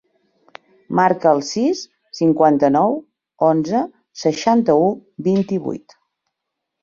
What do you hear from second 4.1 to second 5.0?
seixanta-u,